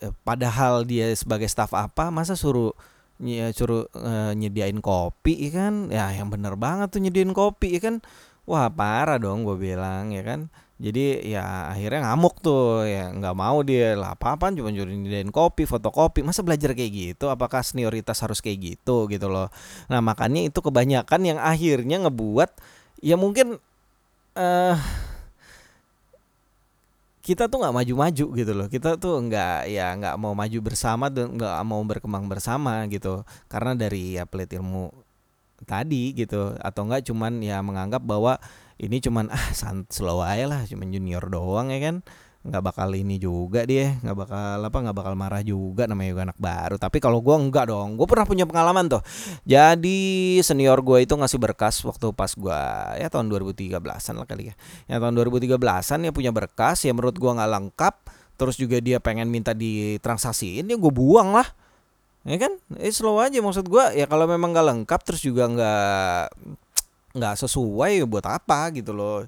eh, 0.00 0.10
padahal 0.24 0.88
dia 0.88 1.12
sebagai 1.12 1.46
staff 1.46 1.70
apa 1.76 2.08
masa 2.08 2.32
suruh 2.34 2.72
ya, 3.20 3.52
suruh 3.52 3.84
eh, 3.92 4.32
nyediain 4.32 4.80
kopi 4.80 5.48
ya 5.48 5.68
kan? 5.68 5.74
Ya 5.92 6.08
yang 6.16 6.32
bener 6.32 6.56
banget 6.56 6.88
tuh 6.96 7.04
nyediain 7.04 7.36
kopi 7.36 7.76
ya 7.76 7.80
kan? 7.84 8.00
Wah 8.48 8.72
parah 8.72 9.20
dong 9.20 9.44
gue 9.44 9.56
bilang 9.56 10.12
ya 10.12 10.24
kan 10.24 10.48
jadi 10.74 11.22
ya 11.22 11.70
akhirnya 11.70 12.10
ngamuk 12.10 12.42
tuh 12.42 12.82
ya 12.82 13.14
nggak 13.14 13.36
mau 13.38 13.62
dia. 13.62 13.94
Lah 13.94 14.18
apa 14.18 14.34
apa 14.34 14.50
cuma 14.50 14.74
nyediain 14.74 15.30
kopi 15.30 15.70
fotokopi. 15.70 16.26
Masa 16.26 16.42
belajar 16.42 16.74
kayak 16.74 16.90
gitu? 16.90 17.30
Apakah 17.30 17.62
senioritas 17.62 18.18
harus 18.18 18.42
kayak 18.42 18.74
gitu 18.74 19.06
gitu 19.06 19.30
loh. 19.30 19.54
Nah 19.86 20.02
makanya 20.02 20.42
itu 20.42 20.58
kebanyakan 20.58 21.20
yang 21.22 21.38
akhirnya 21.38 22.02
ngebuat 22.02 22.58
ya 22.98 23.14
mungkin 23.14 23.62
uh, 24.34 24.76
kita 27.22 27.46
tuh 27.46 27.56
nggak 27.62 27.74
maju-maju 27.78 28.26
gitu 28.34 28.52
loh. 28.52 28.66
Kita 28.66 28.98
tuh 28.98 29.22
nggak 29.30 29.70
ya 29.70 29.94
nggak 29.94 30.18
mau 30.18 30.34
maju 30.34 30.58
bersama 30.58 31.06
dan 31.06 31.38
nggak 31.38 31.54
mau 31.62 31.80
berkembang 31.86 32.26
bersama 32.26 32.82
gitu. 32.90 33.22
Karena 33.46 33.78
dari 33.78 34.18
ya 34.18 34.26
pelit 34.26 34.50
ilmu 34.50 34.90
tadi 35.62 36.18
gitu. 36.18 36.58
Atau 36.58 36.90
enggak 36.90 37.06
cuman 37.06 37.38
ya 37.46 37.62
menganggap 37.62 38.02
bahwa 38.02 38.42
ini 38.78 38.98
cuman 38.98 39.30
ah 39.30 39.50
slow 39.88 40.24
aja 40.24 40.50
lah 40.50 40.62
cuman 40.66 40.90
junior 40.90 41.22
doang 41.30 41.70
ya 41.70 41.80
kan. 41.80 42.02
Nggak 42.44 42.60
bakal 42.60 42.92
ini 42.92 43.16
juga 43.16 43.64
dia 43.64 43.96
nggak 44.04 44.16
bakal 44.20 44.60
apa 44.68 44.78
nggak 44.84 44.96
bakal 45.00 45.14
marah 45.16 45.40
juga 45.40 45.88
namanya 45.88 46.12
juga 46.12 46.22
anak 46.28 46.38
baru. 46.38 46.76
Tapi 46.76 47.00
kalau 47.00 47.24
gue 47.24 47.32
enggak 47.32 47.72
dong 47.72 47.96
gue 47.96 48.04
pernah 48.04 48.28
punya 48.28 48.44
pengalaman 48.44 48.84
tuh. 48.84 49.00
Jadi 49.48 50.36
senior 50.44 50.84
gue 50.84 51.08
itu 51.08 51.16
ngasih 51.16 51.40
berkas 51.40 51.80
waktu 51.88 52.12
pas 52.12 52.28
gue 52.36 52.60
ya 53.00 53.08
tahun 53.08 53.32
2013an 53.32 54.14
lah 54.20 54.28
kali 54.28 54.52
ya. 54.52 54.54
Ya 54.92 55.00
tahun 55.00 55.16
2013an 55.16 55.98
ya 56.04 56.12
punya 56.12 56.36
berkas 56.36 56.84
ya 56.84 56.92
menurut 56.92 57.16
gue 57.16 57.32
nggak 57.32 57.48
lengkap 57.48 57.94
terus 58.36 58.60
juga 58.60 58.76
dia 58.82 59.00
pengen 59.00 59.32
minta 59.32 59.56
ditransaksiin 59.56 60.68
ya 60.68 60.76
gue 60.76 60.92
buang 60.92 61.32
lah. 61.32 61.48
Ya 62.28 62.36
kan? 62.36 62.60
Eh 62.76 62.92
slow 62.92 63.24
aja 63.24 63.40
maksud 63.40 63.72
gue 63.72 63.84
ya 63.96 64.04
kalau 64.04 64.28
memang 64.28 64.52
nggak 64.52 64.68
lengkap 64.68 65.00
terus 65.00 65.24
juga 65.24 65.48
nggak 65.48 66.20
nggak 67.14 67.34
sesuai 67.46 68.02
ya 68.02 68.06
buat 68.10 68.26
apa 68.26 68.74
gitu 68.74 68.90
loh. 68.90 69.24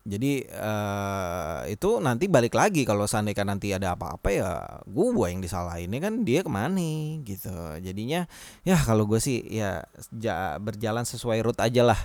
Jadi 0.00 0.48
uh, 0.48 1.68
itu 1.68 2.00
nanti 2.00 2.24
balik 2.26 2.56
lagi 2.56 2.88
kalau 2.88 3.04
seandainya 3.04 3.44
nanti 3.44 3.68
ada 3.76 3.92
apa-apa 3.92 4.28
ya 4.32 4.50
gue 4.88 5.26
yang 5.28 5.44
disalahin 5.44 5.92
kan 6.00 6.24
dia 6.24 6.40
ke 6.40 6.50
mana 6.50 7.20
gitu. 7.22 7.52
Jadinya 7.78 8.24
ya 8.64 8.80
kalau 8.80 9.04
gue 9.06 9.20
sih 9.22 9.44
ya 9.46 9.84
ja, 10.16 10.56
berjalan 10.58 11.04
sesuai 11.04 11.44
route 11.44 11.62
aja 11.62 11.82
lah 11.84 12.00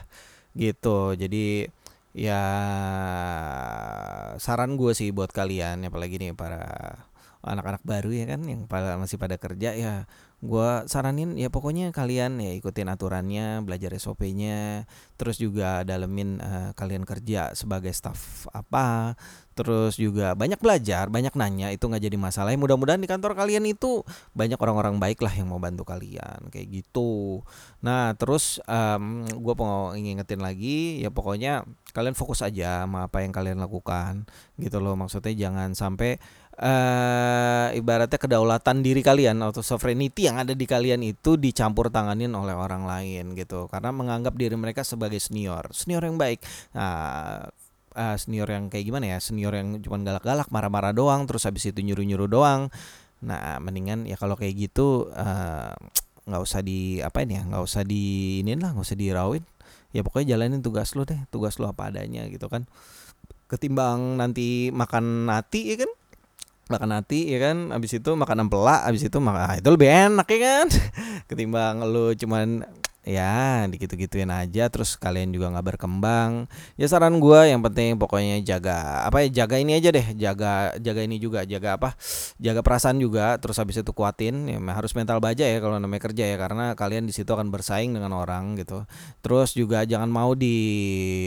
gitu. 0.53 1.15
Jadi 1.15 1.71
ya 2.15 2.41
saran 4.39 4.75
gue 4.79 4.91
sih 4.95 5.09
buat 5.15 5.31
kalian 5.31 5.87
apalagi 5.87 6.19
nih 6.19 6.35
para 6.35 6.95
anak-anak 7.45 7.85
baru 7.85 8.11
ya 8.11 8.25
kan 8.25 8.41
yang 8.43 8.65
pada 8.65 8.97
masih 8.97 9.21
pada 9.21 9.37
kerja 9.37 9.77
ya 9.77 10.09
Gua 10.45 10.85
saranin 10.85 11.33
ya 11.39 11.49
pokoknya 11.49 11.89
kalian 11.89 12.37
ya 12.37 12.53
ikutin 12.53 12.85
aturannya, 12.91 13.65
belajar 13.65 13.95
SOP-nya, 13.97 14.85
terus 15.17 15.41
juga 15.41 15.81
dalemin 15.81 16.37
uh, 16.37 16.69
kalian 16.77 17.01
kerja 17.01 17.57
sebagai 17.57 17.89
staff 17.95 18.45
apa, 18.53 19.17
terus 19.57 19.97
juga 19.97 20.37
banyak 20.37 20.61
belajar, 20.61 21.09
banyak 21.09 21.33
nanya 21.33 21.73
itu 21.73 21.89
nggak 21.89 22.03
jadi 22.03 22.17
masalah. 22.21 22.53
Ya, 22.53 22.61
mudah-mudahan 22.61 23.01
di 23.01 23.09
kantor 23.09 23.33
kalian 23.33 23.65
itu 23.65 24.05
banyak 24.37 24.59
orang-orang 24.61 25.01
baik 25.01 25.23
lah 25.25 25.33
yang 25.33 25.49
mau 25.49 25.57
bantu 25.57 25.81
kalian 25.81 26.53
kayak 26.53 26.67
gitu. 26.83 27.41
Nah 27.81 28.13
terus 28.13 28.61
um, 28.69 29.25
gue 29.25 29.55
mau 29.57 29.97
ngingetin 29.97 30.45
lagi 30.45 31.01
ya 31.01 31.09
pokoknya 31.09 31.65
kalian 31.95 32.13
fokus 32.13 32.43
aja 32.43 32.83
sama 32.83 33.07
apa 33.07 33.23
yang 33.23 33.31
kalian 33.31 33.55
lakukan 33.55 34.27
gitu 34.59 34.83
loh 34.83 34.99
maksudnya 34.99 35.31
jangan 35.31 35.71
sampai 35.71 36.19
uh, 36.59 37.67
ibaratnya 37.75 38.19
kedaulatan 38.19 38.79
diri 38.79 39.03
kalian 39.03 39.39
atau 39.43 39.59
sovereignty 39.59 40.27
yang 40.27 40.39
ada 40.39 40.55
di 40.55 40.63
kalian 40.63 41.03
itu 41.03 41.35
dicampur 41.35 41.91
tanganin 41.91 42.31
oleh 42.31 42.55
orang 42.55 42.87
lain 42.87 43.35
gitu. 43.35 43.67
Karena 43.67 43.91
menganggap 43.91 44.35
diri 44.35 44.55
mereka 44.55 44.87
sebagai 44.87 45.19
senior 45.19 45.71
senior 45.75 46.03
yang 46.07 46.15
baik. 46.15 46.39
Nah 46.75 47.47
uh, 47.95 48.15
senior 48.19 48.47
yang 48.47 48.71
kayak 48.71 48.85
gimana 48.87 49.15
ya? 49.15 49.17
Senior 49.19 49.53
yang 49.55 49.79
cuma 49.83 49.99
galak-galak 50.03 50.47
marah-marah 50.51 50.93
doang 50.95 51.27
terus 51.27 51.43
habis 51.47 51.67
itu 51.67 51.79
nyuruh-nyuruh 51.83 52.29
doang. 52.29 52.71
Nah 53.25 53.57
mendingan 53.63 54.05
ya 54.05 54.19
kalau 54.19 54.35
kayak 54.37 54.53
gitu 54.69 55.09
eh, 55.15 55.71
nggak 56.27 56.41
uh, 56.41 56.45
usah 56.45 56.61
di 56.61 56.99
apa 57.01 57.23
ini 57.23 57.41
ya 57.41 57.43
nggak 57.47 57.63
usah 57.63 57.81
di 57.87 58.03
ini 58.43 58.53
lah 58.59 58.75
nggak 58.75 58.85
usah 58.85 58.99
dirawin 58.99 59.43
ya 59.95 60.03
pokoknya 60.03 60.35
jalanin 60.35 60.59
tugas 60.59 60.91
lo 60.93 61.07
deh 61.07 61.17
tugas 61.31 61.55
lo 61.57 61.71
apa 61.71 61.89
adanya 61.89 62.27
gitu 62.29 62.51
kan. 62.51 62.67
Ketimbang 63.45 64.17
nanti 64.17 64.73
makan 64.73 65.29
nati 65.29 65.69
ya 65.69 65.85
kan 65.85 65.91
makan 66.69 66.89
nati 66.95 67.29
ya 67.29 67.37
kan? 67.41 67.71
Abis 67.73 67.97
itu 68.01 68.11
makan 68.13 68.47
empela 68.47 68.85
abis 68.85 69.07
itu 69.07 69.17
makan 69.17 69.41
ah, 69.41 69.55
itu 69.57 69.69
lebih 69.69 69.89
enak 69.89 70.27
ya 70.29 70.39
kan? 70.39 70.65
Ketimbang 71.29 71.85
lu 71.85 72.13
cuman 72.17 72.65
ya 73.05 73.69
digitu-gituin 73.69 74.33
aja 74.33 74.65
terus 74.73 74.97
kalian 74.97 75.29
juga 75.29 75.53
nggak 75.53 75.77
berkembang. 75.77 76.49
Ya 76.73 76.89
saran 76.89 77.21
gue 77.21 77.39
yang 77.53 77.61
penting 77.61 78.01
pokoknya 78.01 78.41
jaga 78.41 79.05
apa 79.05 79.21
ya 79.23 79.45
jaga 79.45 79.61
ini 79.61 79.77
aja 79.77 79.93
deh 79.93 80.07
jaga 80.17 80.73
jaga 80.81 81.01
ini 81.05 81.21
juga 81.21 81.45
jaga 81.45 81.77
apa 81.77 81.93
jaga 82.41 82.65
perasaan 82.65 82.97
juga 82.97 83.37
terus 83.37 83.61
habis 83.61 83.77
itu 83.77 83.93
kuatin. 83.93 84.49
Ya 84.49 84.57
harus 84.73 84.91
mental 84.97 85.21
baja 85.21 85.45
ya 85.45 85.61
kalau 85.61 85.77
namanya 85.77 86.09
kerja 86.09 86.25
ya 86.25 86.37
karena 86.41 86.73
kalian 86.73 87.05
di 87.05 87.13
situ 87.13 87.29
akan 87.29 87.53
bersaing 87.53 87.93
dengan 87.93 88.09
orang 88.17 88.57
gitu. 88.57 88.89
Terus 89.21 89.53
juga 89.53 89.85
jangan 89.85 90.09
mau 90.09 90.33
di 90.33 90.57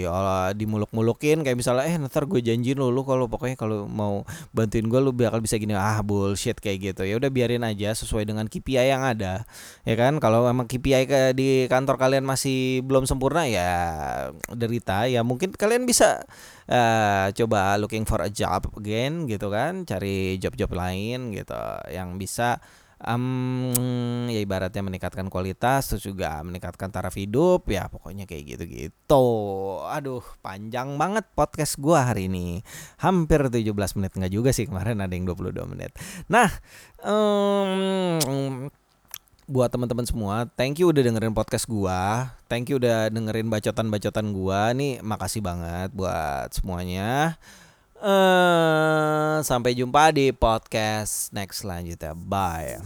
uh, 0.03 0.51
dimuluk-mulukin 0.59 1.47
kayak 1.47 1.55
misalnya 1.55 1.87
eh 1.87 1.95
ntar 2.03 2.27
gue 2.27 2.43
janji 2.43 2.75
lu 2.75 2.91
lu 2.91 3.07
kalau 3.07 3.31
pokoknya 3.31 3.55
kalau 3.55 3.87
mau 3.87 4.27
bantuin 4.51 4.91
gue 4.91 4.99
lu 4.99 5.15
bakal 5.15 5.39
bisa 5.39 5.55
gini. 5.63 5.79
Ah 5.79 6.03
bullshit 6.03 6.59
kayak 6.59 6.93
gitu. 6.93 7.07
Ya 7.07 7.15
udah 7.23 7.31
biarin 7.31 7.63
aja 7.63 7.95
sesuai 7.95 8.27
dengan 8.27 8.51
KPI 8.51 8.91
yang 8.91 9.07
ada 9.07 9.47
ya 9.87 9.95
kan? 9.95 10.19
Kalau 10.19 10.43
emang 10.51 10.67
KPI 10.67 11.07
ke 11.07 11.21
di 11.39 11.68
kantor 11.69 12.01
kalian 12.01 12.25
masih 12.25 12.81
belum 12.83 13.05
sempurna 13.05 13.45
ya 13.45 13.71
derita. 14.51 15.07
Ya 15.07 15.23
mungkin 15.23 15.53
kalian 15.55 15.85
bisa 15.85 16.25
uh, 16.69 17.29
coba 17.33 17.77
looking 17.79 18.09
for 18.09 18.25
a 18.25 18.33
job 18.33 18.67
again 18.77 19.29
gitu 19.29 19.53
kan 19.53 19.85
cari 19.85 20.41
job-job 20.43 20.73
lain 20.73 21.31
gitu 21.37 21.61
yang 21.93 22.17
bisa 22.17 22.59
um, 23.05 23.71
ya 24.27 24.41
ibaratnya 24.43 24.83
meningkatkan 24.83 25.31
kualitas 25.31 25.91
terus 25.91 26.05
juga 26.07 26.43
meningkatkan 26.43 26.91
taraf 26.91 27.15
hidup 27.15 27.67
ya 27.71 27.87
pokoknya 27.87 28.27
kayak 28.27 28.59
gitu 28.59 28.65
gitu 28.67 29.27
aduh 29.87 30.25
panjang 30.43 30.99
banget 30.99 31.27
podcast 31.35 31.79
gua 31.79 32.11
hari 32.11 32.27
ini. 32.27 32.63
Hampir 32.99 33.47
17 33.51 33.63
menit 33.99 34.13
nggak 34.15 34.33
juga 34.33 34.51
sih 34.51 34.67
kemarin 34.67 34.99
ada 35.03 35.13
yang 35.15 35.27
22 35.29 35.55
menit. 35.71 35.95
Nah 36.31 36.51
um, 37.03 38.67
buat 39.49 39.73
teman-teman 39.73 40.05
semua, 40.05 40.45
thank 40.61 40.77
you 40.77 40.93
udah 40.93 41.01
dengerin 41.01 41.33
podcast 41.33 41.65
gua. 41.65 42.31
Thank 42.53 42.69
you 42.69 42.77
udah 42.77 43.09
dengerin 43.09 43.49
bacotan-bacotan 43.49 44.37
gua. 44.37 44.77
Nih 44.77 45.01
makasih 45.01 45.41
banget 45.41 45.89
buat 45.97 46.53
semuanya. 46.53 47.41
Uh, 47.99 49.43
sampai 49.43 49.75
jumpa 49.75 50.15
di 50.15 50.31
podcast 50.31 51.33
next 51.33 51.65
selanjutnya. 51.65 52.13
Bye. 52.15 52.79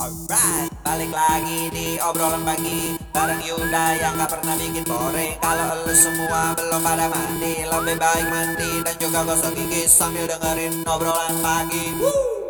Alright, 0.00 0.72
balik 0.80 1.12
lagi 1.12 1.68
di 1.76 2.00
obrolan 2.00 2.40
pagi 2.40 2.96
Bareng 3.12 3.44
Yuda 3.44 4.00
yang 4.00 4.16
gak 4.16 4.32
pernah 4.32 4.56
bikin 4.56 4.80
boring 4.88 5.36
Kalau 5.44 5.76
lu 5.84 5.92
semua 5.92 6.56
belum 6.56 6.80
pada 6.80 7.04
mandi 7.12 7.68
Lebih 7.68 8.00
baik 8.00 8.26
mandi 8.32 8.80
dan 8.80 8.96
juga 8.96 9.28
gosok 9.28 9.52
gigi 9.52 9.84
Sambil 9.84 10.24
dengerin 10.24 10.88
obrolan 10.88 11.36
pagi 11.44 11.92
Woo! 12.00 12.49